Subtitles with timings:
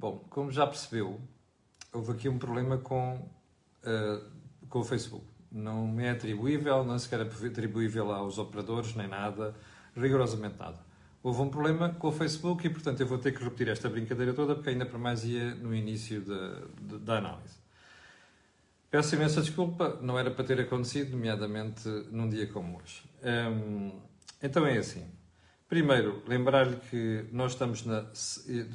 [0.00, 1.20] Bom, como já percebeu,
[1.92, 3.16] houve aqui um problema com,
[3.84, 4.24] uh,
[4.66, 5.26] com o Facebook.
[5.52, 9.54] Não me é atribuível, não sequer é atribuível aos operadores, nem nada,
[9.94, 10.78] rigorosamente nada.
[11.22, 14.32] Houve um problema com o Facebook e, portanto, eu vou ter que repetir esta brincadeira
[14.32, 17.58] toda, porque ainda para mais ia no início da, da análise.
[18.90, 23.02] Peço imensa desculpa, não era para ter acontecido, nomeadamente num dia como hoje.
[23.22, 24.00] Hum,
[24.42, 25.06] então é assim.
[25.70, 28.04] Primeiro, lembrar-lhe que nós estamos na.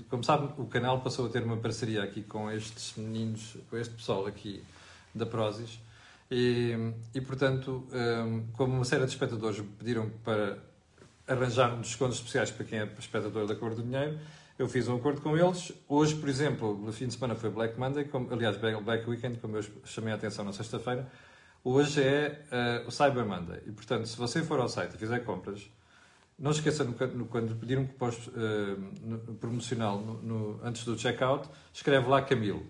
[0.10, 3.94] Como sabe, o canal passou a ter uma parceria aqui com estes meninos, com este
[3.94, 4.64] pessoal aqui
[5.14, 5.78] da Prozis.
[6.32, 6.74] E,
[7.14, 10.58] e portanto, hum, como uma série de espectadores pediram para
[11.28, 14.18] arranjar descontos especiais para quem é espectador da Cor do Dinheiro,
[14.58, 15.74] eu fiz um acordo com eles.
[15.90, 19.58] Hoje, por exemplo, no fim de semana foi Black Monday, como, aliás, Black Weekend, como
[19.58, 21.06] eu chamei a atenção na sexta-feira.
[21.62, 22.42] Hoje é
[22.86, 23.60] uh, o Cyber Monday.
[23.68, 25.70] E, portanto, se você for ao site e fizer compras,
[26.38, 32.08] não esqueça, no, no, quando pedir um cupom uh, promocional no, antes do checkout, escreve
[32.08, 32.66] lá Camilo.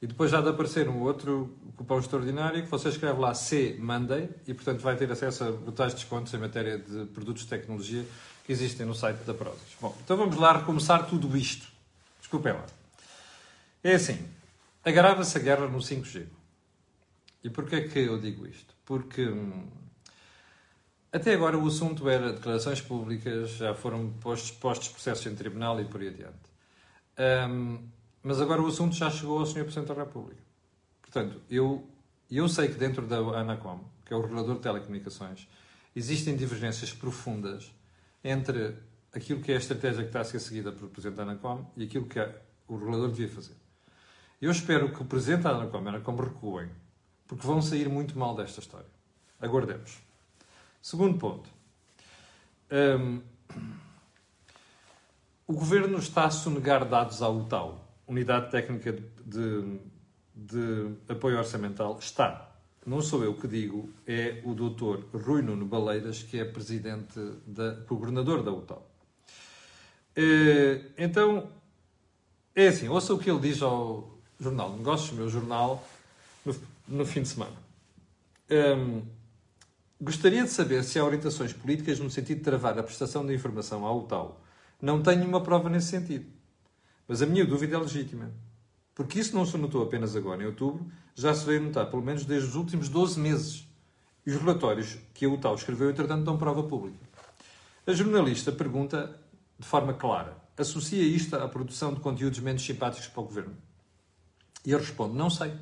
[0.00, 4.30] E depois já de aparecer um outro cupom extraordinário que você escreve lá C Monday
[4.46, 8.06] e, portanto, vai ter acesso a brutais descontos em matéria de produtos de tecnologia
[8.44, 9.76] que existem no site da Prozis.
[9.80, 11.66] Bom, então vamos lá recomeçar tudo isto.
[12.20, 12.64] Desculpem lá.
[13.82, 14.24] É assim,
[14.84, 16.26] agrava-se a guerra no 5G.
[17.42, 18.74] E porquê que eu digo isto?
[18.86, 19.66] Porque hum,
[21.18, 25.84] até agora o assunto era declarações públicas, já foram postos, postos processos em tribunal e
[25.84, 26.38] por aí adiante.
[27.50, 27.88] Um,
[28.22, 29.64] mas agora o assunto já chegou ao Sr.
[29.64, 30.40] Presidente da República.
[31.02, 31.88] Portanto, eu,
[32.30, 35.48] eu sei que dentro da ANACOM, que é o regulador de telecomunicações,
[35.94, 37.72] existem divergências profundas
[38.22, 38.76] entre
[39.12, 41.84] aquilo que é a estratégia que está a ser seguida pelo Presidente da ANACOM e
[41.84, 42.20] aquilo que
[42.68, 43.56] o regulador devia fazer.
[44.40, 46.70] Eu espero que o Presidente da ANACOM e a ANACOM recuem,
[47.26, 48.86] porque vão sair muito mal desta história.
[49.40, 50.07] Aguardemos.
[50.80, 51.48] Segundo ponto.
[52.70, 53.20] Um,
[55.46, 58.92] o governo está a sonegar dados à UTAU, Unidade Técnica
[59.24, 59.78] de,
[60.34, 61.98] de, Apoio Orçamental.
[61.98, 62.50] Está.
[62.86, 67.72] Não sou eu que digo, é o doutor Rui Nuno Baleiras, que é presidente, da,
[67.86, 68.86] governador da UTAU.
[70.16, 71.48] Eh, então,
[72.54, 75.86] é assim, ouça o que ele diz ao Jornal de Negócios, meu jornal,
[76.44, 76.56] no,
[76.88, 77.56] no fim de semana.
[78.50, 79.02] Um,
[80.00, 83.84] Gostaria de saber se há orientações políticas no sentido de travar a prestação de informação
[83.84, 84.40] ao tal.
[84.80, 86.26] Não tenho uma prova nesse sentido.
[87.08, 88.30] Mas a minha dúvida é legítima.
[88.94, 90.86] Porque isso não se notou apenas agora, em outubro,
[91.16, 93.66] já se veio notar pelo menos desde os últimos 12 meses.
[94.24, 96.98] E os relatórios que a UTAL escreveu, entretanto, dão prova pública.
[97.84, 99.18] A jornalista pergunta
[99.58, 103.56] de forma clara: associa isto à produção de conteúdos menos simpáticos para o governo?
[104.64, 105.52] E eu respondo: não sei.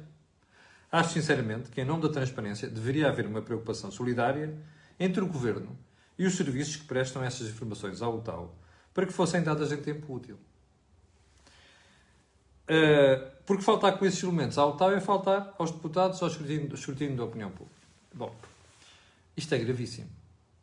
[0.97, 4.57] Acho sinceramente que, em nome da transparência, deveria haver uma preocupação solidária
[4.99, 5.79] entre o Governo
[6.19, 8.57] e os serviços que prestam essas informações ao UTAU
[8.95, 10.39] para que fossem dadas em tempo útil.
[12.65, 17.15] Uh, porque faltar com esses elementos ao UTAU é faltar aos deputados ao escrutínio, escrutínio
[17.15, 17.79] da opinião pública.
[18.15, 18.35] Bom,
[19.37, 20.09] isto é gravíssimo.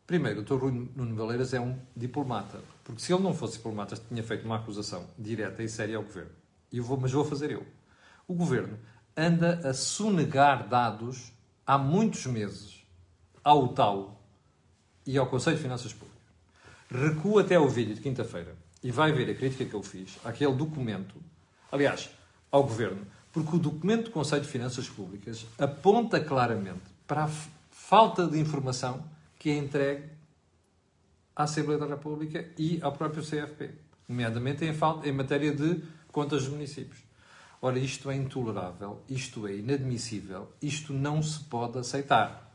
[0.08, 0.56] Primeiro, o Dr.
[0.56, 4.56] Rui Nuno Valeiras é um diplomata, porque se ele não fosse diplomata, tinha feito uma
[4.56, 6.32] acusação direta e séria ao Governo.
[6.72, 7.64] E eu vou, mas vou fazer eu.
[8.28, 8.80] O Governo
[9.16, 11.32] anda a sonegar dados
[11.66, 12.84] há muitos meses
[13.44, 14.20] ao TAU
[15.06, 16.14] e ao Conselho de Finanças Públicas.
[16.90, 20.54] Recua até o vídeo de quinta-feira e vai ver a crítica que eu fiz àquele
[20.54, 21.16] documento,
[21.72, 22.10] aliás,
[22.52, 27.30] ao Governo, porque o documento do Conselho de Finanças Públicas aponta claramente para a
[27.72, 29.04] falta de informação
[29.40, 30.04] que é entregue
[31.36, 33.72] à Assembleia da República e ao próprio CFP,
[34.08, 37.00] nomeadamente em, em matéria de contas dos municípios.
[37.66, 42.54] Ora, isto é intolerável, isto é inadmissível, isto não se pode aceitar.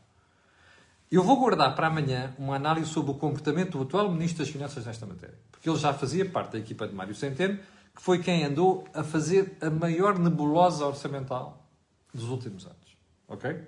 [1.11, 4.85] Eu vou guardar para amanhã uma análise sobre o comportamento do atual Ministro das Finanças
[4.85, 7.57] nesta matéria, porque ele já fazia parte da equipa de Mário Centeno,
[7.95, 11.67] que foi quem andou a fazer a maior nebulosa orçamental
[12.13, 12.95] dos últimos anos.
[13.27, 13.63] Ok?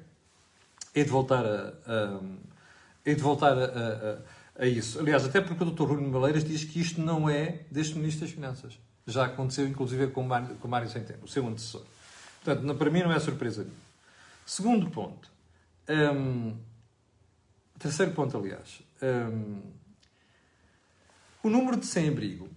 [0.94, 2.19] É de voltar a,
[3.03, 5.00] de voltar a, a, a, isso.
[5.00, 5.85] Aliás, até porque o Dr.
[5.85, 8.91] Rui Maleiras diz que isto não é deste Ministro das Finanças.
[9.08, 11.84] Já aconteceu, inclusive, com o Mário, com o Mário Centeno, o seu antecessor.
[12.44, 13.82] Portanto, para mim não é surpresa nenhuma.
[14.46, 15.30] Segundo ponto.
[15.90, 16.56] Um,
[17.80, 18.82] terceiro ponto, aliás.
[19.02, 19.62] Um,
[21.44, 22.50] o número de sem-abrigo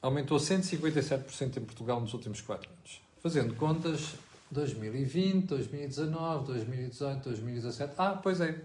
[0.00, 3.00] aumentou 157% em Portugal nos últimos 4 anos.
[3.22, 4.14] Fazendo contas,
[4.50, 7.94] 2020, 2019, 2018, 2017.
[7.98, 8.62] Ah, pois é.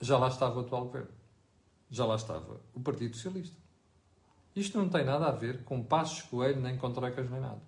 [0.00, 1.08] Já lá estava o atual governo.
[1.90, 3.56] Já lá estava o Partido Socialista.
[4.56, 7.60] Isto não tem nada a ver com passos coelho, nem com trocas, nem nada.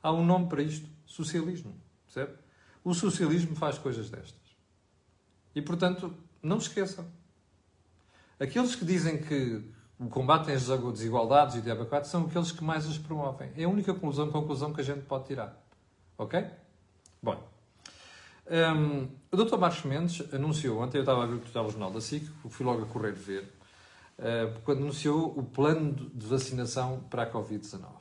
[0.00, 1.74] Há um nome para isto: socialismo.
[2.06, 2.38] Percebe?
[2.84, 4.38] O socialismo faz coisas destas.
[5.54, 7.04] E, portanto, não se esqueçam.
[8.38, 9.62] Aqueles que dizem que
[9.98, 13.50] o combate às desigualdades e diabo 4 são aqueles que mais as promovem.
[13.56, 15.60] É a única conclusão, conclusão que a gente pode tirar.
[16.16, 16.42] Ok?
[17.22, 17.46] Bom.
[18.50, 19.58] Um, o Dr.
[19.58, 22.86] Marcos Mendes anunciou, ontem eu estava a ver o jornal da SIC, fui logo a
[22.86, 23.52] correr ver,
[24.64, 28.00] quando anunciou o plano de vacinação para a Covid-19.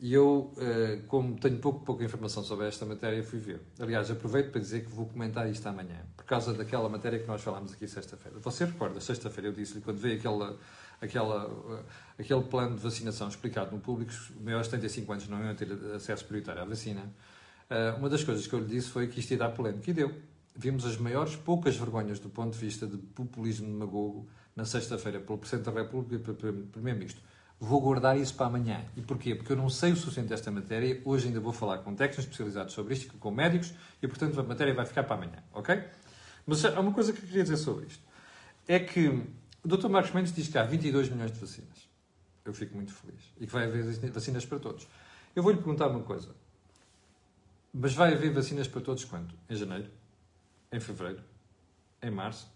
[0.00, 3.60] E eu, uh, como tenho pouco, pouca informação sobre esta matéria, fui ver.
[3.80, 7.42] Aliás, aproveito para dizer que vou comentar isto amanhã, por causa daquela matéria que nós
[7.42, 8.38] falámos aqui sexta-feira.
[8.38, 10.56] Você recorda, sexta-feira eu disse-lhe, quando veio aquela,
[11.00, 11.84] aquela, uh,
[12.16, 15.72] aquele plano de vacinação explicado no público, os maiores de 75 anos não iam ter
[15.94, 17.02] acesso prioritário à vacina,
[17.98, 19.90] uma das coisas que eu lhe disse foi que isto ia dar polémica.
[19.90, 20.14] E deu.
[20.56, 24.26] Vimos as maiores poucas vergonhas do ponto de vista de populismo demagogo
[24.58, 27.22] na sexta-feira pelo Presidente da República e pelo Primeiro-Ministro.
[27.60, 28.84] Vou guardar isso para amanhã.
[28.96, 29.36] E porquê?
[29.36, 31.00] Porque eu não sei o suficiente desta matéria.
[31.04, 33.72] Hoje ainda vou falar com técnicos especializados sobre isto, com médicos,
[34.02, 35.44] e portanto a matéria vai ficar para amanhã.
[35.52, 35.80] Ok?
[36.44, 38.02] Mas há uma coisa que eu queria dizer sobre isto.
[38.66, 39.08] É que
[39.62, 39.88] o Dr.
[39.88, 41.88] Marcos Mendes diz que há 22 milhões de vacinas.
[42.44, 43.32] Eu fico muito feliz.
[43.38, 44.88] E que vai haver vacinas para todos.
[45.36, 46.34] Eu vou-lhe perguntar uma coisa.
[47.72, 49.32] Mas vai haver vacinas para todos quando?
[49.48, 49.88] Em janeiro?
[50.72, 51.22] Em fevereiro?
[52.02, 52.50] Em março?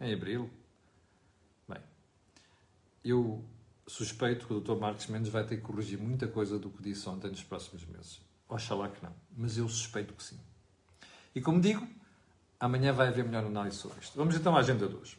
[0.00, 0.48] Em abril?
[3.04, 3.44] Eu
[3.86, 4.76] suspeito que o Dr.
[4.76, 8.20] Marcos Mendes vai ter que corrigir muita coisa do que disse ontem nos próximos meses.
[8.48, 10.38] Oxalá que não, mas eu suspeito que sim.
[11.34, 11.86] E como digo,
[12.60, 14.16] amanhã vai haver melhor análise sobre isto.
[14.16, 15.18] Vamos então à agenda de hoje.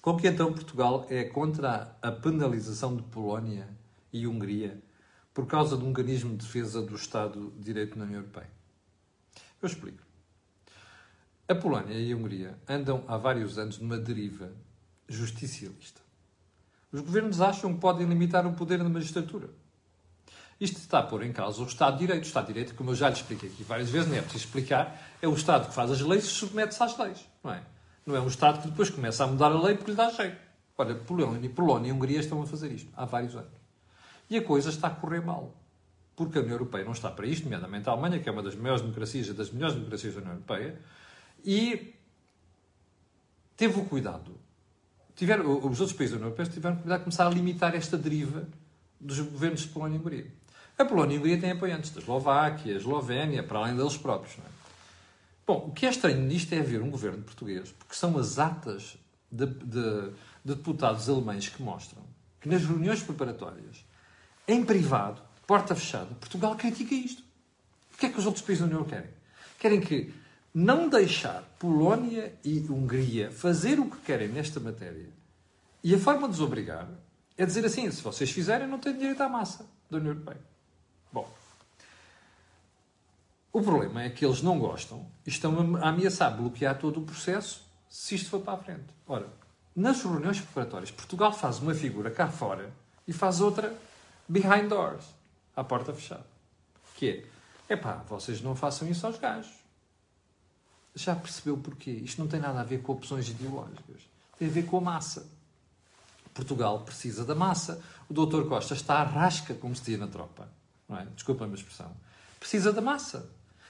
[0.00, 3.68] Como que então Portugal é contra a penalização de Polónia
[4.12, 4.82] e Hungria
[5.32, 8.50] por causa do mecanismo de defesa do Estado de Direito na União Europeia.
[9.62, 10.02] Eu explico.
[11.48, 14.52] A Polónia e a Hungria andam há vários anos numa deriva
[15.08, 16.01] justicialista.
[16.92, 19.48] Os governos acham que podem limitar o poder da magistratura.
[20.60, 22.24] Isto está a pôr em causa o Estado de Direito.
[22.24, 24.44] O Estado de Direito, como eu já lhe expliquei aqui várias vezes, nem é preciso
[24.44, 27.26] explicar, é o Estado que faz as leis e submete-se às leis.
[27.42, 27.62] Não é?
[28.06, 30.36] Não é um Estado que depois começa a mudar a lei porque lhe dá jeito.
[30.76, 33.52] Olha, Polónia, Polónia e Hungria estão a fazer isto há vários anos.
[34.28, 35.54] E a coisa está a correr mal.
[36.14, 38.54] Porque a União Europeia não está para isto, nomeadamente a Alemanha, que é uma das
[38.54, 40.80] maiores democracias e das melhores democracias da União Europeia,
[41.44, 41.94] e
[43.56, 44.38] teve o cuidado.
[45.22, 48.44] Tiveram, os outros países da União Europeia tiveram de começar a limitar esta deriva
[49.00, 50.26] dos governos de Polónia e Hungria.
[50.76, 54.36] A Polónia e a Hungria têm apoiantes da Eslováquia, a Eslovénia, para além deles próprios.
[54.36, 54.50] É?
[55.46, 58.98] Bom, o que é estranho nisto é ver um governo português, porque são as atas
[59.30, 60.10] de, de,
[60.44, 62.02] de deputados alemães que mostram
[62.40, 63.84] que nas reuniões preparatórias
[64.48, 67.22] em privado, porta fechada, Portugal critica isto.
[67.94, 69.10] O que é que os outros países da União querem?
[69.60, 70.12] Querem que
[70.54, 75.08] não deixar Polónia e Hungria fazer o que querem nesta matéria.
[75.82, 76.88] E a forma de os obrigar
[77.36, 80.40] é dizer assim: se vocês fizerem, não têm direito à massa da União Europeia.
[81.12, 81.28] Bom,
[83.52, 87.66] o problema é que eles não gostam e estão a ameaçar bloquear todo o processo
[87.88, 88.86] se isto for para a frente.
[89.06, 89.28] Ora,
[89.74, 92.72] nas reuniões preparatórias, Portugal faz uma figura cá fora
[93.06, 93.74] e faz outra
[94.28, 95.04] behind doors,
[95.54, 96.26] à porta fechada.
[96.94, 97.26] Que
[97.68, 99.61] é, epá, vocês não façam isso aos gajos.
[100.94, 101.90] Já percebeu porquê?
[101.90, 104.02] Isto não tem nada a ver com opções ideológicas.
[104.38, 105.26] Tem a ver com a massa.
[106.34, 107.80] Portugal precisa da massa.
[108.08, 110.48] O doutor Costa está à rasca, como se dizia na tropa.
[110.88, 111.06] Não é?
[111.14, 111.90] Desculpa a minha expressão.
[112.38, 113.28] Precisa da massa.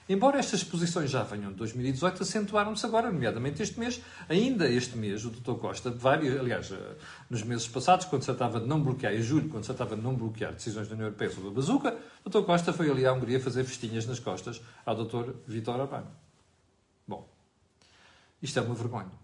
[0.08, 4.00] Embora estas posições já venham de 2018, acentuaram-se agora, nomeadamente este mês.
[4.28, 5.54] Ainda este mês, o Dr.
[5.54, 6.96] Costa, vários, aliás, eh,
[7.30, 10.02] nos meses passados, quando se tratava de não bloquear, em julho, quando se tratava de
[10.02, 12.42] não bloquear decisões da União Europeia sobre a bazuca, o Dr.
[12.42, 15.34] Costa foi ali à Hungria fazer festinhas nas costas ao Dr.
[15.46, 16.04] Vítor Orbán.
[18.42, 19.22] Isto é uma vergonha.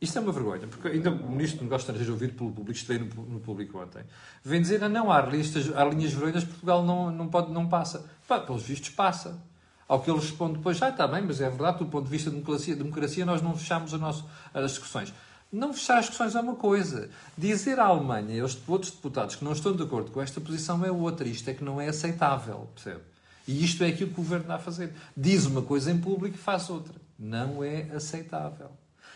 [0.00, 3.04] Isto é uma vergonha, porque ainda o Ministro de Negócios Estrangeiros, ouvido pelo público, esteve
[3.04, 4.02] no, no público ontem,
[4.42, 8.04] vem dizer, ah, não, há, listas, há linhas vermelhas, Portugal não, não, pode, não passa.
[8.26, 9.40] Pá, pelos vistos, passa.
[9.86, 12.30] Ao que ele responde depois, ah, está bem, mas é verdade, do ponto de vista
[12.30, 15.14] da democracia, democracia nós não fechamos nosso, as discussões.
[15.52, 17.08] Não fechar as discussões é uma coisa.
[17.38, 20.84] Dizer à Alemanha e aos outros deputados que não estão de acordo com esta posição
[20.84, 21.28] é outra.
[21.28, 23.02] Isto é que não é aceitável, percebe?
[23.46, 24.94] E isto é aquilo que o governo está a fazer.
[25.16, 26.94] Diz uma coisa em público e faz outra.
[27.22, 28.72] Não é aceitável.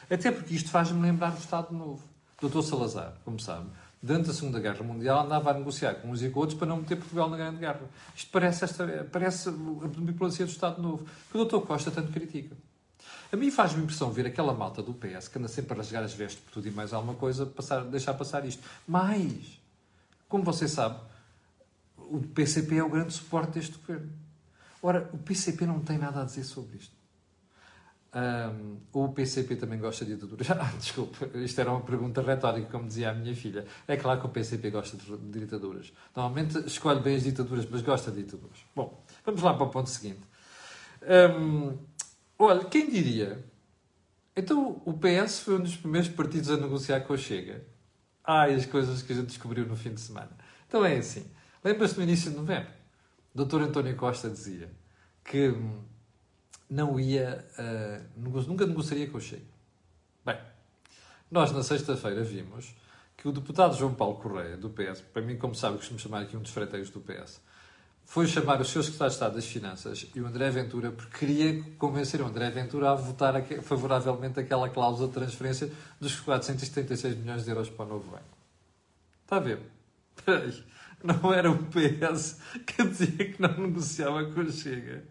[0.09, 2.05] Até porque isto faz-me lembrar o Estado Novo.
[2.41, 3.69] Doutor Salazar, como sabe,
[4.01, 6.77] durante a Segunda Guerra Mundial, andava a negociar com uns e com outros para não
[6.77, 7.81] meter Portugal na Grande Guerra.
[8.15, 9.53] Isto parece, esta, parece a
[10.05, 11.67] diplomacia do Estado Novo, que o Dr.
[11.67, 12.57] Costa tanto critica.
[13.33, 16.15] A mim faz-me impressão ver aquela malta do PS que anda sempre a rasgar as
[16.15, 18.63] vestes por tudo e mais alguma coisa, passar, deixar passar isto.
[18.87, 19.61] Mas,
[20.29, 21.01] como você sabe,
[21.97, 24.13] o PCP é o grande suporte deste governo.
[24.81, 26.96] Ora, o PCP não tem nada a dizer sobre isto.
[28.17, 30.49] Um, o PCP também gosta de ditaduras?
[30.59, 33.67] Ah, desculpa, isto era uma pergunta retórica, como dizia a minha filha.
[33.87, 35.93] É claro que o PCP gosta de ditaduras.
[36.15, 38.57] Normalmente escolhe bem as ditaduras, mas gosta de ditaduras.
[38.75, 40.23] Bom, vamos lá para o ponto seguinte.
[41.39, 41.77] Um,
[42.39, 43.45] olha, quem diria?
[44.35, 47.67] Então, o PS foi um dos primeiros partidos a negociar com a Chega.
[48.25, 50.31] Ai, as coisas que a gente descobriu no fim de semana.
[50.67, 51.31] Então é assim.
[51.63, 52.71] Lembras-te no início de novembro?
[53.35, 53.61] O Dr.
[53.61, 54.71] António Costa dizia
[55.23, 55.85] que hum,
[56.69, 59.43] não ia, uh, nunca negociaria com o Chega.
[60.25, 60.39] Bem,
[61.31, 62.75] nós na sexta-feira vimos
[63.17, 66.37] que o deputado João Paulo Correia, do PS, para mim, como sabe, costumo chamar aqui
[66.37, 67.41] um dos freteiros do PS,
[68.05, 71.63] foi chamar o seu secretário de Estado das Finanças e o André Ventura, porque queria
[71.77, 75.71] convencer o André Ventura a votar favoravelmente aquela cláusula de transferência
[76.01, 78.25] dos 476 milhões de euros para o novo banco.
[79.25, 79.61] Está a ver?
[80.25, 80.65] Peraí.
[81.03, 85.05] Não era o PS que dizia que não negociava com o Chega.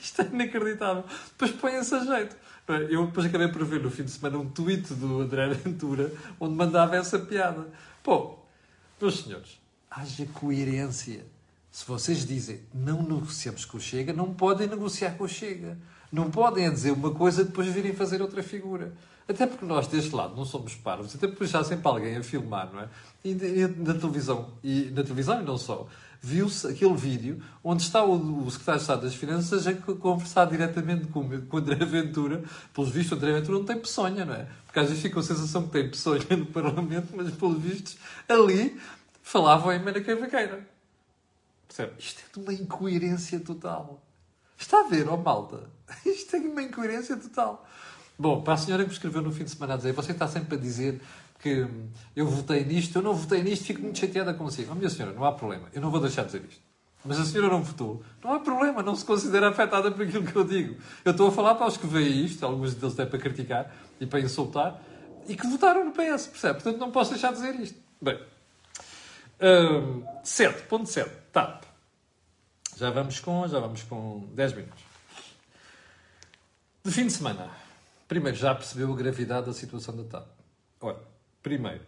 [0.00, 1.04] Isto é inacreditável.
[1.30, 2.36] Depois põe-se a jeito.
[2.90, 6.54] Eu depois acabei por ver no fim de semana um tweet do André Ventura onde
[6.54, 7.68] mandava essa piada.
[8.02, 8.38] Pô,
[9.00, 11.24] meus senhores, haja coerência.
[11.70, 15.78] Se vocês dizem não negociamos com o Chega, não podem negociar com o Chega.
[16.10, 18.94] Não podem dizer uma coisa e depois virem fazer outra figura.
[19.28, 22.72] Até porque nós, deste lado, não somos parvos, até porque já sempre alguém a filmar,
[22.72, 22.88] não é?
[23.24, 25.88] E na televisão, e na televisão e não só,
[26.20, 31.06] viu-se aquele vídeo onde está o, o secretário de Estado das Finanças a conversar diretamente
[31.06, 32.44] com, com André Ventura.
[32.72, 34.46] Pelos vistos, André Ventura não tem peçonha, não é?
[34.64, 37.96] Porque às vezes fica a sensação que tem peçonha no Parlamento, mas pelos vistos,
[38.28, 38.80] ali
[39.22, 40.66] falavam em Mena Cavaqueira.
[41.66, 41.92] Percebe?
[41.98, 44.00] Isto é de uma incoerência total.
[44.56, 45.68] Está a ver, ó oh malta?
[46.06, 47.66] Isto é de uma incoerência total.
[48.18, 50.26] Bom, para a senhora que me escreveu no fim de semana a dizer, você está
[50.26, 51.00] sempre a dizer
[51.38, 51.66] que
[52.14, 54.72] eu votei nisto, eu não votei nisto, fico muito chateada consigo.
[54.72, 56.62] Oh, minha senhora, não há problema, eu não vou deixar de dizer isto.
[57.04, 60.34] Mas a senhora não votou, não há problema, não se considera afetada por aquilo que
[60.34, 60.76] eu digo.
[61.04, 64.06] Eu estou a falar para os que veem isto, alguns deles até para criticar e
[64.06, 64.82] para insultar,
[65.28, 66.54] e que votaram no PS, percebe?
[66.54, 67.78] Portanto, não posso deixar de dizer isto.
[68.00, 68.18] Bem,
[69.40, 71.64] um, 7.7, TAP.
[72.76, 74.82] Já vamos com, já vamos com 10 minutos.
[76.84, 77.50] De fim de semana,
[78.08, 80.28] primeiro, já percebeu a gravidade da situação da TAP?
[80.80, 81.02] Olha,
[81.42, 81.84] primeiro,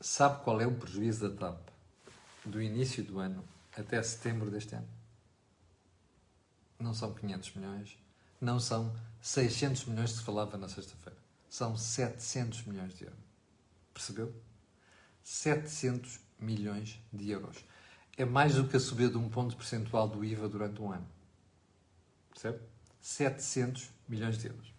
[0.00, 1.68] sabe qual é o prejuízo da TAP
[2.44, 3.44] do início do ano
[3.76, 4.88] até setembro deste ano?
[6.78, 7.98] Não são 500 milhões,
[8.40, 11.18] não são 600 milhões que se falava na sexta-feira.
[11.48, 13.18] São 700 milhões de euros.
[13.94, 14.34] Percebeu?
[15.22, 17.64] 700 milhões de euros.
[18.16, 21.06] É mais do que a subida de um ponto percentual do IVA durante um ano.
[22.30, 22.60] Percebe?
[23.00, 24.74] 700 milhões de euros.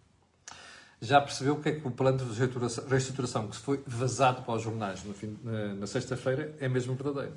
[1.00, 2.40] Já percebeu o que é que o plano de
[2.90, 7.36] reestruturação que foi vazado para os jornais fim, na, sexta-feira é mesmo verdadeiro?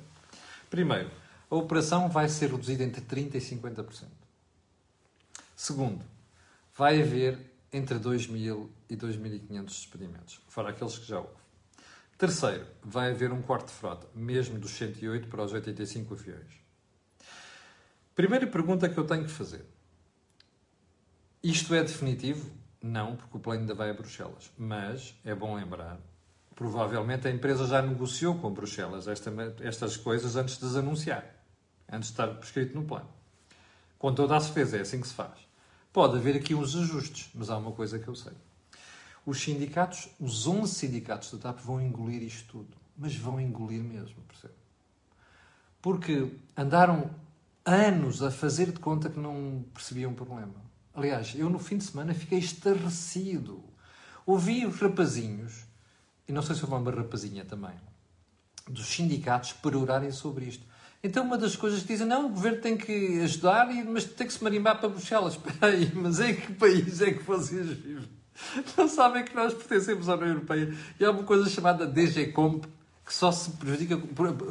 [0.69, 1.11] Primeiro,
[1.49, 4.05] a operação vai ser reduzida entre 30% e 50%.
[5.55, 6.03] Segundo,
[6.75, 7.37] vai haver
[7.71, 11.41] entre 2.000 e 2.500 despedimentos, fora aqueles que já houve.
[12.17, 16.61] Terceiro, vai haver um corte de frota, mesmo dos 108 para os 85 aviões.
[18.15, 19.65] Primeira pergunta que eu tenho que fazer.
[21.43, 22.51] Isto é definitivo?
[22.79, 24.51] Não, porque o plano ainda vai a Bruxelas.
[24.55, 25.99] Mas é bom lembrar,
[26.53, 29.31] provavelmente a empresa já negociou com Bruxelas esta,
[29.61, 31.25] estas coisas antes de as anunciar,
[31.91, 33.09] antes de estar prescrito no plano.
[33.97, 35.39] Com toda a certeza, é assim que se faz.
[35.91, 38.33] Pode haver aqui uns ajustes, mas há uma coisa que eu sei.
[39.25, 42.77] Os sindicatos, os 11 sindicatos da TAP vão engolir isto tudo.
[42.95, 44.53] Mas vão engolir mesmo, percebe?
[45.81, 47.09] Porque andaram
[47.65, 50.70] anos a fazer de conta que não percebiam o problema.
[50.93, 53.63] Aliás, eu no fim de semana fiquei estarrecido.
[54.25, 55.65] Ouvi os rapazinhos,
[56.27, 57.73] e não sei se houve uma rapazinha também,
[58.67, 60.65] dos sindicatos perorarem sobre isto.
[61.03, 64.33] Então, uma das coisas que dizem, não, o governo tem que ajudar, mas tem que
[64.33, 65.33] se marimbar para Bruxelas.
[65.45, 68.21] Espera aí, mas em que país é que vocês vivem?
[68.77, 72.67] Não sabem que nós pertencemos à União Europeia e há uma coisa chamada DGCOMP,
[73.05, 73.97] que só se prejudica,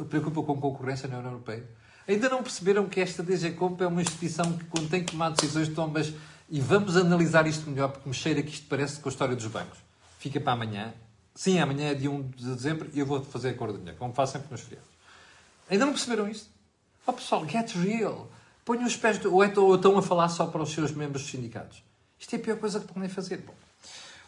[0.09, 1.67] preocupa com concorrência na União Europeia.
[2.07, 6.01] Ainda não perceberam que esta DGCOMP é uma instituição que, tem que tomar decisões, toma
[6.51, 9.47] e vamos analisar isto melhor, porque me cheira que isto parece com a história dos
[9.47, 9.79] bancos.
[10.19, 10.93] Fica para amanhã.
[11.33, 13.97] Sim, amanhã é dia 1 de dezembro e eu vou fazer a cor de dinheiro,
[13.97, 14.89] como faço sempre nos feriados.
[15.69, 16.49] Ainda não perceberam isto?
[17.07, 18.29] Oh pessoal, get real.
[18.65, 19.17] Ponham os pés...
[19.17, 19.33] Do...
[19.33, 21.81] Ou estão a falar só para os seus membros dos sindicatos.
[22.19, 23.37] Isto é a pior coisa que podem fazer.
[23.37, 23.53] Bom,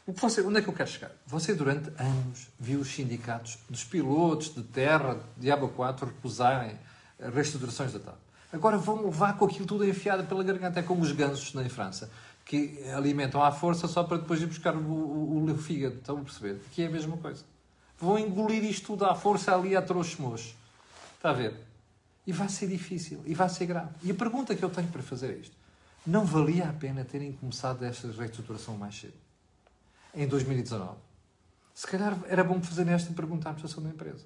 [0.08, 1.12] você, onde é que eu quero chegar?
[1.28, 6.80] Você, durante anos, viu os sindicatos dos pilotos de terra, de Aba 4, recusarem
[7.20, 8.16] reestruturações da TAP.
[8.54, 10.80] Agora vão levar com aquilo tudo enfiado pela garganta.
[10.80, 12.12] É como os gansos na França,
[12.46, 15.96] que alimentam à força só para depois ir buscar o, o, o fígado.
[15.96, 16.62] Estão a perceber?
[16.72, 17.44] Que é a mesma coisa.
[17.98, 20.56] Vão engolir isto tudo à força ali a trouxe-moço.
[21.16, 21.56] Está a ver?
[22.28, 23.22] E vai ser difícil.
[23.26, 23.90] E vai ser grave.
[24.04, 25.56] E a pergunta que eu tenho para fazer é isto.
[26.06, 29.14] Não valia a pena terem começado esta reestruturação mais cedo?
[30.14, 30.96] Em 2019?
[31.74, 34.26] Se calhar era bom fazer esta pergunta à administração da empresa.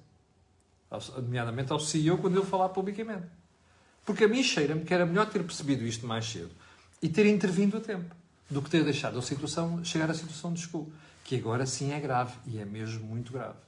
[1.16, 3.26] Nomeadamente ao CEO quando ele falar publicamente.
[4.08, 6.50] Porque a mim cheira-me que era melhor ter percebido isto mais cedo
[7.02, 8.16] e ter intervindo a tempo
[8.48, 10.90] do que ter deixado a situação chegar à situação de escuro,
[11.22, 13.58] que agora sim é grave e é mesmo muito grave.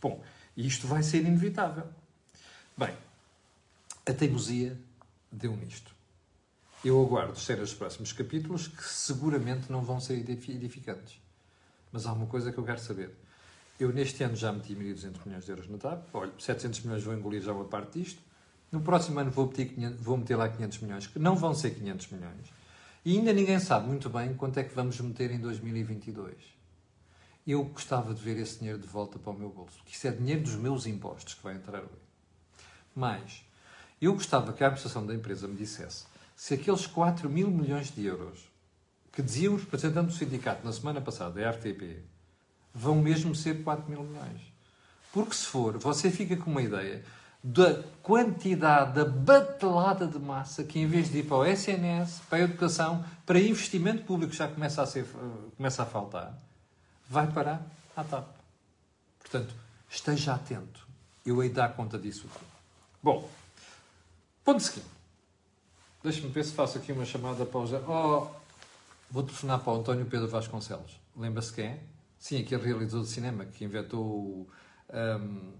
[0.00, 0.22] Bom,
[0.56, 1.88] isto vai ser inevitável.
[2.76, 2.96] Bem,
[4.06, 4.78] a teimosia
[5.32, 5.92] deu nisto.
[6.84, 11.20] Eu aguardo ser os próximos capítulos que seguramente não vão ser edificantes.
[11.90, 13.12] Mas há uma coisa que eu quero saber.
[13.80, 16.14] Eu neste ano já meti 1.200 milhões de euros na TAP.
[16.14, 18.29] Olha, 700 milhões vou engolir já uma parte disto.
[18.70, 21.70] No próximo ano vou meter, 500, vou meter lá 500 milhões, que não vão ser
[21.70, 22.52] 500 milhões.
[23.04, 26.34] E ainda ninguém sabe muito bem quanto é que vamos meter em 2022.
[27.46, 29.78] Eu gostava de ver esse dinheiro de volta para o meu bolso.
[29.78, 31.88] Porque isso é dinheiro dos meus impostos que vai entrar ali.
[32.94, 33.44] Mas,
[34.00, 36.04] eu gostava que a administração da empresa me dissesse
[36.40, 38.50] se aqueles 4 mil milhões de euros
[39.12, 42.02] que dizia o representante do sindicato na semana passada, da RTP,
[42.72, 44.40] vão mesmo ser 4 mil milhões.
[45.12, 47.04] Porque se for, você fica com uma ideia
[47.42, 52.38] da quantidade, da batelada de massa que, em vez de ir para o SNS, para
[52.38, 55.06] a educação, para investimento público já começa a, ser,
[55.56, 56.36] começa a faltar,
[57.08, 57.62] vai parar
[57.96, 58.26] à TAP.
[59.18, 59.54] Portanto,
[59.88, 60.86] esteja atento.
[61.24, 62.26] Eu hei de dar conta disso.
[63.02, 63.28] Bom,
[64.44, 64.86] ponto seguinte.
[66.02, 67.64] Deixa-me ver se faço aqui uma chamada para o.
[67.88, 68.26] Oh,
[69.10, 70.98] vou telefonar para o António Pedro Vasconcelos.
[71.16, 71.80] Lembra-se quem é?
[72.18, 74.48] Sim, aquele realizador de cinema que inventou,
[74.92, 75.52] um,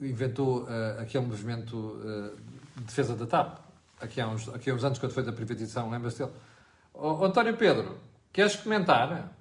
[0.00, 2.36] inventou uh, aquele movimento uh,
[2.76, 3.58] de defesa da TAP.
[4.00, 6.32] Aqui há, uns, aqui há uns anos, quando foi da privatização, lembra-se dele?
[6.92, 7.98] Oh, António Pedro,
[8.32, 9.32] queres comentar?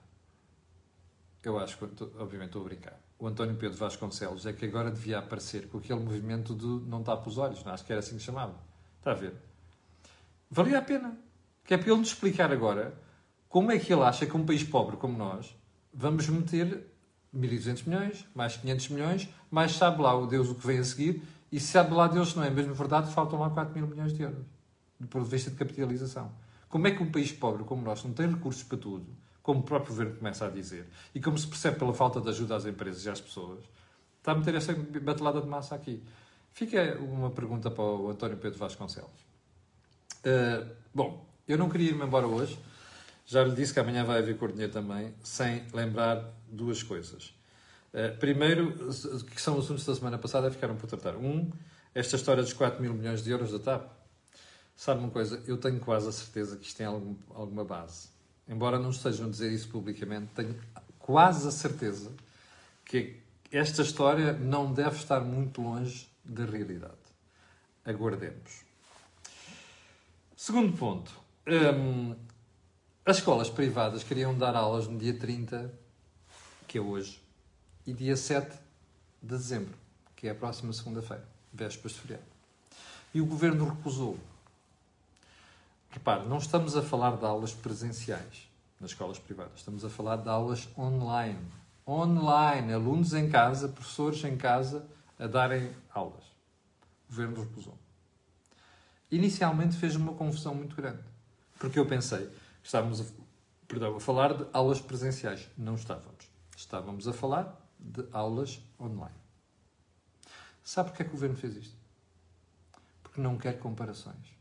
[1.43, 1.85] Eu acho que,
[2.17, 2.99] obviamente, estou a brincar.
[3.19, 7.29] O António Pedro Vasconcelos é que agora devia aparecer com aquele movimento de não tapa
[7.29, 7.73] os olhos, não?
[7.73, 8.55] acho que era assim que chamava.
[8.97, 9.33] Está a ver?
[10.49, 11.17] Valia a pena.
[11.63, 12.93] Que é para ele nos explicar agora
[13.49, 15.55] como é que ele acha que um país pobre como nós
[15.93, 16.85] vamos meter
[17.35, 21.21] 1.200 milhões, mais 500 milhões, mais sabe lá o Deus o que vem a seguir,
[21.51, 24.23] e sabe lá Deus se não é mesmo verdade, faltam lá 4 mil milhões de
[24.23, 24.45] euros,
[24.99, 26.31] do ponto de vista de capitalização.
[26.67, 29.05] Como é que um país pobre como nós não tem recursos para tudo,
[29.41, 32.55] como o próprio governo começa a dizer, e como se percebe pela falta de ajuda
[32.55, 33.63] às empresas e às pessoas,
[34.17, 36.03] está a meter esta batelada de massa aqui?
[36.51, 39.25] Fica uma pergunta para o António Pedro Vasconcelos.
[40.25, 42.57] Uh, bom, eu não queria ir-me embora hoje.
[43.25, 47.33] Já lhe disse que amanhã vai haver cor dinheiro também, sem lembrar duas coisas.
[47.93, 48.73] Uh, primeiro,
[49.25, 51.15] que são assuntos da semana passada, ficaram por tratar.
[51.15, 51.51] Um,
[51.93, 53.89] esta história dos 4 mil milhões de euros da TAP.
[54.75, 55.41] Sabe uma coisa?
[55.47, 58.09] Eu tenho quase a certeza que isto tem algum, alguma base.
[58.47, 60.55] Embora não estejam a dizer isso publicamente, tenho
[60.99, 62.11] quase a certeza
[62.83, 63.17] que
[63.51, 66.93] esta história não deve estar muito longe da realidade.
[67.85, 68.65] Aguardemos.
[70.35, 71.11] Segundo ponto.
[71.47, 72.15] Um,
[73.05, 75.71] as escolas privadas queriam dar aulas no dia 30,
[76.67, 77.21] que é hoje,
[77.85, 78.49] e dia 7
[79.21, 79.75] de dezembro,
[80.15, 82.25] que é a próxima segunda-feira, vésperas de feriado.
[83.13, 84.17] E o governo recusou.
[85.89, 90.27] Repare, não estamos a falar de aulas presenciais nas escolas privadas, estamos a falar de
[90.27, 91.39] aulas online.
[91.87, 94.85] Online, alunos em casa, professores em casa
[95.19, 96.25] a darem aulas.
[97.07, 97.77] O governo recusou
[99.11, 100.99] inicialmente fez uma confusão muito grande.
[101.59, 102.29] Porque eu pensei
[102.65, 103.05] estávamos a,
[103.67, 105.47] perdão, a falar de aulas presenciais.
[105.55, 106.27] Não estávamos.
[106.57, 109.15] Estávamos a falar de aulas online.
[110.63, 111.75] Sabe porquê é que o governo fez isto?
[113.03, 114.33] Porque não quer comparações.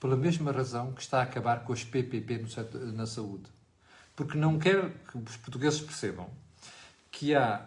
[0.00, 3.48] Pela mesma razão que está a acabar com as PPP setor, na saúde.
[4.16, 6.28] Porque não quer que os portugueses percebam
[7.10, 7.66] que há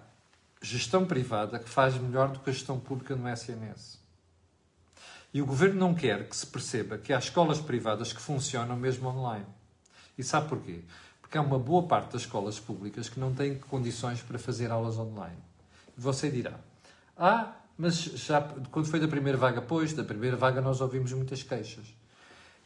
[0.62, 4.00] gestão privada que faz melhor do que a gestão pública no SNS.
[5.34, 9.08] E o governo não quer que se perceba que há escolas privadas que funcionam mesmo
[9.08, 9.57] online.
[10.17, 10.82] E sabe porquê?
[11.21, 14.97] Porque há uma boa parte das escolas públicas que não têm condições para fazer aulas
[14.97, 15.38] online.
[15.97, 16.60] E você dirá:
[17.17, 21.43] Ah, mas já quando foi da primeira vaga, pois, da primeira vaga nós ouvimos muitas
[21.43, 21.86] queixas.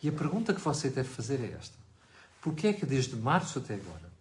[0.01, 1.75] E a pergunta que você deve fazer é esta:
[2.41, 4.11] Porquê é que desde março até agora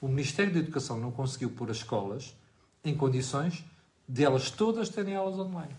[0.00, 2.34] o Ministério da Educação não conseguiu pôr as escolas
[2.82, 3.64] em condições
[4.08, 5.76] de elas todas terem aulas online?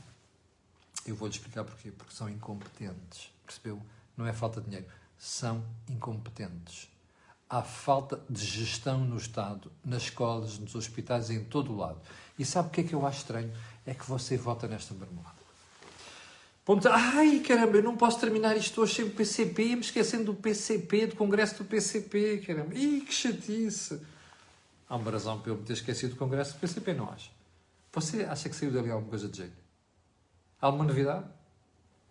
[1.05, 1.91] Eu vou-lhe explicar porquê.
[1.91, 3.31] Porque são incompetentes.
[3.45, 3.81] Percebeu?
[4.15, 4.87] Não é falta de dinheiro.
[5.17, 6.90] São incompetentes.
[7.53, 11.99] Há falta de gestão no Estado, nas escolas, nos hospitais, em todo o lado.
[12.39, 13.51] E sabe o que é que eu acho estranho?
[13.85, 15.35] É que você vota nesta marmelada.
[16.63, 16.87] Ponto.
[16.87, 21.07] Ai, caramba, eu não posso terminar isto hoje sem o PCP, me esquecendo do PCP,
[21.07, 22.73] do Congresso do PCP, caramba.
[22.73, 23.99] Ih, que chatice.
[24.87, 27.31] Há uma razão para eu me ter esquecido do Congresso do PCP, não acho?
[27.91, 29.57] Você acha que saiu dali alguma coisa de jeito?
[30.61, 31.25] Alguma novidade?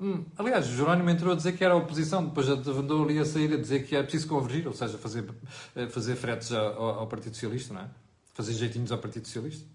[0.01, 0.25] Hum.
[0.39, 3.53] Aliás, o Jerónimo entrou a dizer que era a oposição, depois andou ali a sair
[3.53, 5.29] a dizer que é preciso convergir, ou seja, fazer,
[5.77, 7.89] eh, fazer fretes ao, ao Partido Socialista, não é?
[8.33, 9.69] Fazer jeitinhos ao Partido Socialista.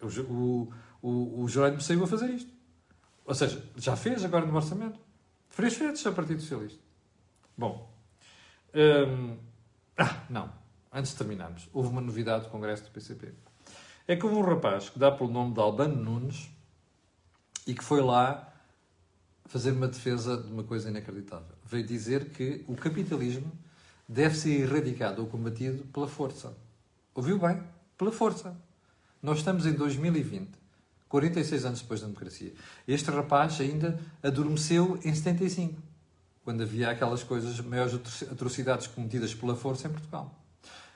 [0.00, 2.52] O, o, o, o Jerónimo saiu a fazer isto.
[3.24, 5.00] Ou seja, já fez agora no orçamento.
[5.48, 6.80] Fez fretes ao Partido Socialista.
[7.58, 7.92] Bom.
[8.74, 9.36] Hum,
[9.96, 10.52] ah, não.
[10.92, 13.34] Antes de terminarmos, houve uma novidade do Congresso do PCP.
[14.06, 16.48] É que houve um rapaz que dá pelo nome de Albano Nunes
[17.66, 18.51] e que foi lá
[19.46, 21.54] fazer uma defesa de uma coisa inacreditável.
[21.64, 23.50] Veio dizer que o capitalismo
[24.08, 26.56] deve ser erradicado ou combatido pela força.
[27.14, 27.62] Ouviu bem?
[27.96, 28.56] Pela força.
[29.22, 30.50] Nós estamos em 2020,
[31.08, 32.52] 46 anos depois da democracia.
[32.88, 35.80] Este rapaz ainda adormeceu em 75,
[36.44, 37.94] quando havia aquelas coisas, maiores
[38.30, 40.34] atrocidades cometidas pela força em Portugal.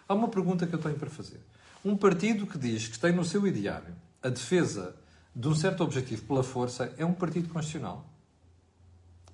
[0.09, 1.41] Há uma pergunta que eu tenho para fazer.
[1.85, 4.97] Um partido que diz que tem no seu ideário a defesa
[5.35, 8.05] de um certo objetivo pela força é um partido constitucional?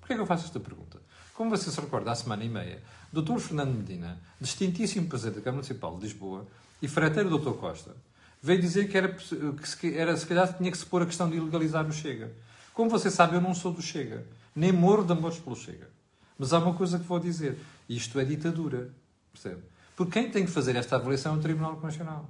[0.03, 1.01] Porquê é que eu faço esta pergunta?
[1.33, 3.39] Como você se recorda, há semana e meia, Dr.
[3.39, 6.45] Fernando Medina, distintíssimo presidente da Câmara Municipal de Lisboa,
[6.81, 7.53] e freteiro Dr.
[7.53, 7.95] Costa,
[8.41, 11.29] veio dizer que era, que se, era, se calhar tinha que se pôr a questão
[11.29, 12.33] de ilegalizar o Chega.
[12.73, 15.89] Como você sabe, eu não sou do Chega, nem moro de amores pelo Chega.
[16.37, 18.89] Mas há uma coisa que vou dizer: isto é ditadura.
[19.31, 19.61] Percebe?
[19.95, 22.29] Porque quem tem que fazer esta avaliação é o Tribunal Constitucional.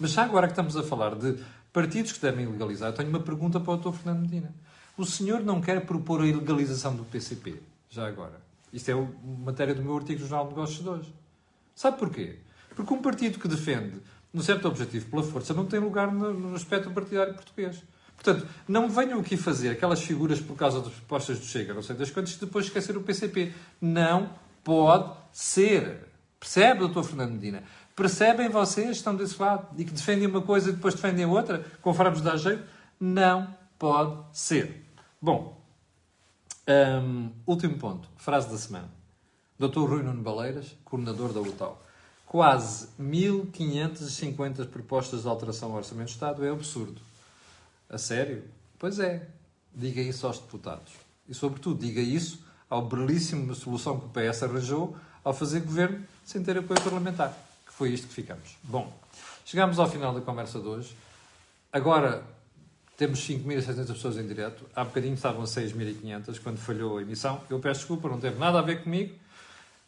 [0.00, 1.38] Mas já agora que estamos a falar de
[1.70, 3.92] partidos que devem legalizar, eu tenho uma pergunta para o Dr.
[3.92, 4.54] Fernando Medina.
[4.96, 7.60] O senhor não quer propor a ilegalização do PCP?
[7.90, 8.40] Já agora.
[8.72, 9.08] Isto é
[9.44, 11.14] matéria do meu artigo do Jornal de Negócios de hoje.
[11.74, 12.38] Sabe porquê?
[12.74, 14.00] Porque um partido que defende
[14.32, 17.82] um certo objetivo pela força não tem lugar no, no espectro partidário português.
[18.16, 21.96] Portanto, não venham aqui fazer aquelas figuras por causa das propostas do Chega, não sei
[21.96, 23.52] das quantas, depois esquecer o PCP.
[23.80, 24.30] Não
[24.62, 26.08] pode ser.
[26.38, 27.62] Percebe, doutor Fernando Medina?
[27.96, 32.12] Percebem vocês, estão desse lado, e que defendem uma coisa e depois defendem outra, conforme
[32.12, 32.64] vos dá jeito?
[32.98, 34.83] Não pode ser.
[35.24, 35.58] Bom,
[36.68, 38.90] um, último ponto, frase da semana.
[39.58, 39.88] Dr.
[39.88, 41.82] Rui Nuno Baleiras, coordenador da UTAU.
[42.26, 47.00] Quase 1550 propostas de alteração ao Orçamento de Estado é absurdo.
[47.88, 48.44] A sério?
[48.78, 49.26] Pois é.
[49.74, 50.92] Diga isso aos deputados.
[51.26, 56.42] E, sobretudo, diga isso ao belíssimo solução que o PS arranjou ao fazer governo sem
[56.42, 57.32] ter apoio parlamentar.
[57.66, 58.58] Que foi isto que ficamos.
[58.62, 58.92] Bom,
[59.46, 60.94] chegamos ao final da conversa de hoje.
[61.72, 62.33] Agora
[62.96, 64.64] temos 5.600 pessoas em direto.
[64.74, 67.40] Há bocadinho estavam 6.500 quando falhou a emissão.
[67.50, 69.14] Eu peço desculpa, não teve nada a ver comigo.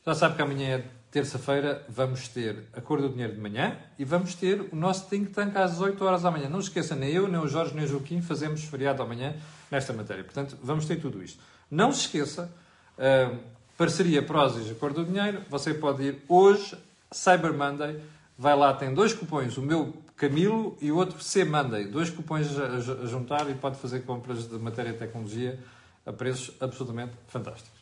[0.05, 4.05] Já sabe que amanhã é terça-feira, vamos ter a cor do dinheiro de manhã e
[4.05, 6.49] vamos ter o nosso think tank às 8 horas da manhã.
[6.49, 9.35] Não se esqueça, nem eu, nem o Jorge, nem o Joaquim fazemos feriado amanhã
[9.71, 10.23] nesta matéria.
[10.23, 11.43] Portanto, vamos ter tudo isto.
[11.71, 12.53] Não se esqueça,
[12.99, 13.37] uh,
[13.79, 15.43] parceria Prozis, a cor do dinheiro.
[15.49, 16.77] Você pode ir hoje,
[17.11, 18.01] Cyber Monday.
[18.39, 19.57] Vai lá, tem dois cupões.
[19.57, 21.85] O meu Camilo e o outro C Monday.
[21.85, 25.59] Dois cupões a, juntar e pode fazer compras de matéria e tecnologia
[26.07, 27.77] a preços absolutamente fantásticos.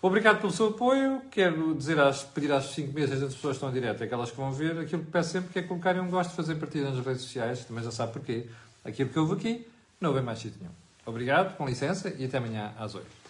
[0.00, 1.22] Obrigado pelo seu apoio.
[1.30, 4.36] Quero dizer às, pedir às 5 meses das pessoas que estão em direto, aquelas que
[4.36, 7.04] vão ver, aquilo que peço sempre que é colocarem um gosto de fazer partida nas
[7.04, 8.46] redes sociais, também já sabe porquê.
[8.84, 9.66] Aquilo que houve aqui,
[10.00, 10.72] não houve mais sítio nenhum.
[11.04, 13.27] Obrigado, com licença, e até amanhã às 8.